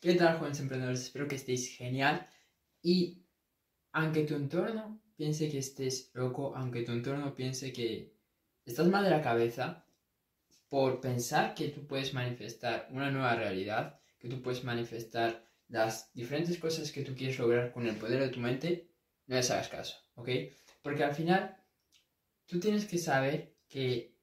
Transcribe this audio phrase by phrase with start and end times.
[0.00, 1.02] ¿Qué tal, jóvenes emprendedores?
[1.02, 2.24] Espero que estéis genial.
[2.80, 3.24] Y
[3.90, 8.14] aunque tu entorno piense que estés loco, aunque tu entorno piense que
[8.64, 9.84] estás mal de la cabeza,
[10.68, 16.58] por pensar que tú puedes manifestar una nueva realidad, que tú puedes manifestar las diferentes
[16.58, 18.88] cosas que tú quieres lograr con el poder de tu mente,
[19.26, 20.28] no les hagas caso, ¿ok?
[20.80, 21.56] Porque al final
[22.46, 24.14] tú tienes que saber que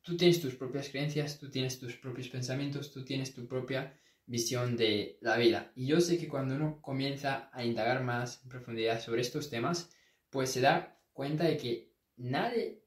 [0.00, 4.76] tú tienes tus propias creencias, tú tienes tus propios pensamientos, tú tienes tu propia visión
[4.76, 5.72] de la vida.
[5.74, 9.90] Y yo sé que cuando uno comienza a indagar más en profundidad sobre estos temas,
[10.30, 12.84] pues se da cuenta de que nadie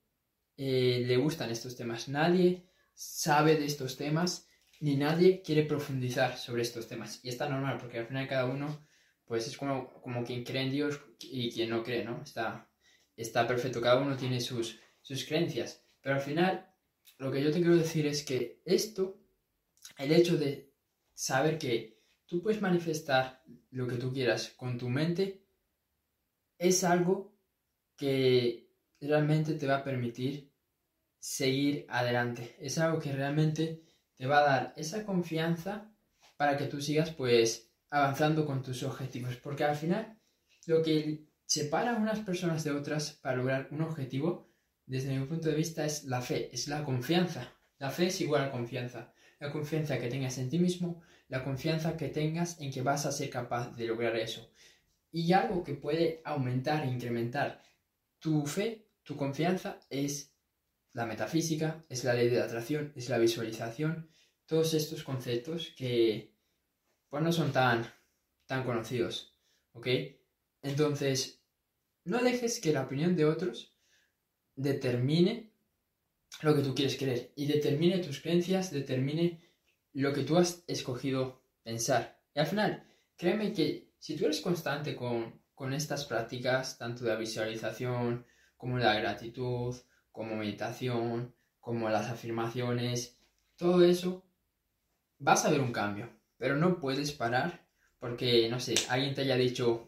[0.58, 4.48] eh, le gustan estos temas, nadie sabe de estos temas,
[4.80, 7.20] ni nadie quiere profundizar sobre estos temas.
[7.24, 8.86] Y está normal, porque al final cada uno,
[9.26, 12.22] pues es como, como quien cree en Dios y quien no cree, ¿no?
[12.22, 12.70] Está,
[13.16, 15.84] está perfecto, cada uno tiene sus, sus creencias.
[16.02, 16.74] Pero al final,
[17.18, 19.20] lo que yo te quiero decir es que esto,
[19.98, 20.73] el hecho de
[21.14, 25.46] saber que tú puedes manifestar lo que tú quieras con tu mente,
[26.58, 27.36] es algo
[27.98, 30.52] que realmente te va a permitir
[31.20, 32.56] seguir adelante.
[32.60, 33.84] Es algo que realmente
[34.16, 35.92] te va a dar esa confianza
[36.38, 39.36] para que tú sigas pues avanzando con tus objetivos.
[39.38, 40.20] Porque al final
[40.66, 44.50] lo que separa a unas personas de otras para lograr un objetivo,
[44.86, 47.54] desde mi punto de vista, es la fe, es la confianza.
[47.78, 49.14] La fe es igual a confianza.
[49.44, 53.12] La confianza que tengas en ti mismo, la confianza que tengas en que vas a
[53.12, 54.50] ser capaz de lograr eso.
[55.12, 57.62] Y algo que puede aumentar e incrementar
[58.20, 60.34] tu fe, tu confianza, es
[60.94, 64.10] la metafísica, es la ley de la atracción, es la visualización,
[64.46, 66.34] todos estos conceptos que
[67.10, 67.86] pues no son tan,
[68.46, 69.38] tan conocidos,
[69.74, 69.88] ¿ok?
[70.62, 71.44] Entonces,
[72.06, 73.76] no dejes que la opinión de otros
[74.56, 75.53] determine
[76.42, 79.42] lo que tú quieres creer y determine tus creencias, determine
[79.94, 82.20] lo que tú has escogido pensar.
[82.36, 82.84] Y al final,
[83.16, 88.26] créeme que si tú eres constante con, con estas prácticas, tanto de la visualización
[88.58, 89.76] como la gratitud,
[90.12, 93.20] como meditación, como las afirmaciones,
[93.56, 94.26] todo eso,
[95.20, 96.10] vas a ver un cambio.
[96.38, 97.66] Pero no puedes parar
[98.00, 99.88] porque, no sé, alguien te haya dicho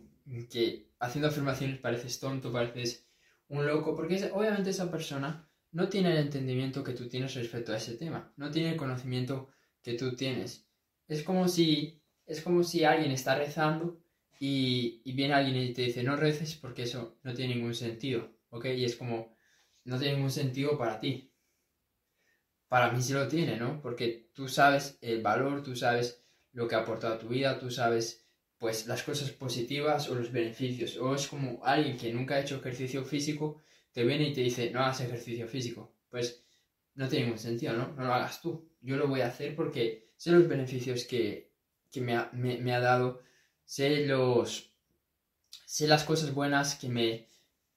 [0.50, 3.06] que haciendo afirmaciones pareces tonto, pareces
[3.48, 7.78] un loco, porque obviamente esa persona no tiene el entendimiento que tú tienes respecto a
[7.78, 9.50] ese tema, no tiene el conocimiento
[9.84, 10.66] que tú tienes.
[11.06, 14.00] Es como si, es como si alguien está rezando
[14.40, 18.32] y, y viene alguien y te dice no reces porque eso no tiene ningún sentido,
[18.52, 18.68] ¿ok?
[18.68, 19.36] Y es como,
[19.84, 21.34] no tiene ningún sentido para ti.
[22.70, 23.82] Para mí sí lo tiene, ¿no?
[23.82, 27.70] Porque tú sabes el valor, tú sabes lo que ha aportado a tu vida, tú
[27.70, 28.26] sabes
[28.58, 30.96] pues las cosas positivas o los beneficios.
[30.96, 33.62] O es como alguien que nunca ha hecho ejercicio físico,
[33.96, 35.96] te viene y te dice, no hagas ejercicio físico.
[36.10, 36.44] Pues
[36.96, 37.94] no tiene ningún sentido, ¿no?
[37.94, 38.70] No lo hagas tú.
[38.82, 41.50] Yo lo voy a hacer porque sé los beneficios que,
[41.96, 43.22] me, ha, me, ha, dado,
[43.64, 44.70] sé los...
[45.66, 47.28] sé las cosas buenas que me,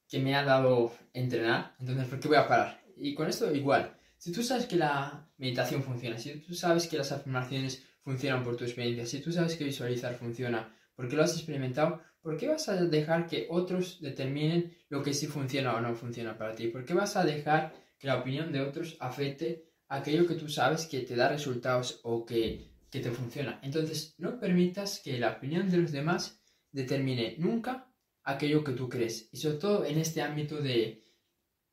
[0.08, 2.82] que me ha dado entrenar, entonces ¿por qué voy a parar?
[2.96, 6.98] Y con esto igual, si tú sabes que la meditación funciona, si tú sabes que
[6.98, 11.34] las afirmaciones funcionan por tu experiencia, si tú sabes que visualizar funciona porque lo has
[11.34, 15.94] experimentado, ¿por qué vas a dejar que otros determinen lo que sí funciona o no
[15.94, 16.66] funciona para ti?
[16.66, 20.86] ¿Por qué vas a dejar que la opinión de otros afecte aquello que tú sabes
[20.86, 23.60] que te da resultados o que, que te funciona?
[23.62, 26.42] Entonces, no permitas que la opinión de los demás
[26.72, 27.94] determine nunca
[28.24, 29.28] aquello que tú crees.
[29.30, 31.04] Y sobre todo en este ámbito de,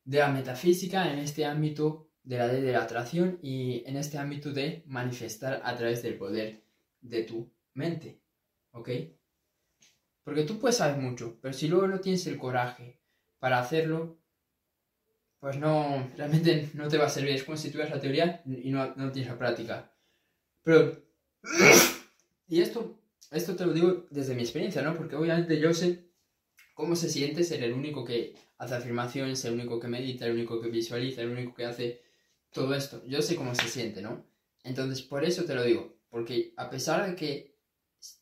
[0.04, 4.18] de la metafísica, en este ámbito de la ley de la atracción y en este
[4.18, 6.62] ámbito de manifestar a través del poder
[7.00, 8.20] de tu mente.
[8.76, 8.90] ¿Ok?
[10.22, 13.00] Porque tú puedes saber mucho, pero si luego no tienes el coraje
[13.38, 14.18] para hacerlo,
[15.40, 17.34] pues no, realmente no te va a servir.
[17.34, 19.92] Es como si tuvieras la teoría y no, no tienes la práctica.
[20.62, 21.00] Pero,
[22.48, 23.00] y esto,
[23.30, 24.96] esto te lo digo desde mi experiencia, ¿no?
[24.96, 26.10] Porque obviamente yo sé
[26.74, 30.60] cómo se siente ser el único que hace afirmaciones, el único que medita, el único
[30.60, 32.02] que visualiza, el único que hace
[32.50, 33.02] todo esto.
[33.06, 34.26] Yo sé cómo se siente, ¿no?
[34.64, 35.96] Entonces, por eso te lo digo.
[36.10, 37.55] Porque a pesar de que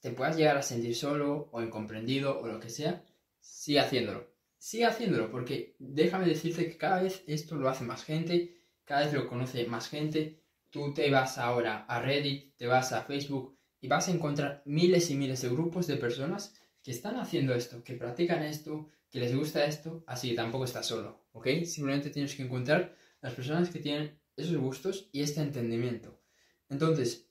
[0.00, 3.04] te puedas llegar a sentir solo o incomprendido o lo que sea,
[3.40, 4.32] sigue haciéndolo.
[4.58, 9.12] Sigue haciéndolo porque déjame decirte que cada vez esto lo hace más gente, cada vez
[9.12, 10.40] lo conoce más gente.
[10.70, 15.10] Tú te vas ahora a Reddit, te vas a Facebook y vas a encontrar miles
[15.10, 19.36] y miles de grupos de personas que están haciendo esto, que practican esto, que les
[19.36, 21.64] gusta esto, así que tampoco estás solo, ¿ok?
[21.64, 26.20] Simplemente tienes que encontrar las personas que tienen esos gustos y este entendimiento.
[26.68, 27.28] Entonces,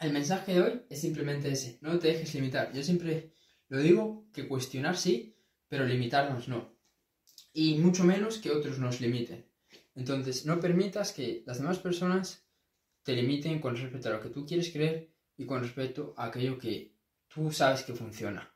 [0.00, 2.72] el mensaje de hoy es simplemente ese, no te dejes limitar.
[2.72, 3.32] Yo siempre
[3.68, 5.36] lo digo que cuestionar sí,
[5.68, 6.76] pero limitarnos no.
[7.52, 9.46] Y mucho menos que otros nos limiten.
[9.94, 12.44] Entonces, no permitas que las demás personas
[13.02, 16.58] te limiten con respecto a lo que tú quieres creer y con respecto a aquello
[16.58, 16.94] que
[17.28, 18.52] tú sabes que funciona.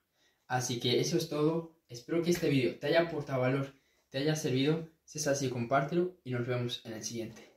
[0.46, 1.76] Así que eso es todo.
[1.88, 3.75] Espero que este vídeo te haya aportado valor,
[4.10, 4.88] te haya servido.
[5.04, 7.53] Si es así, compártelo y nos vemos en el siguiente.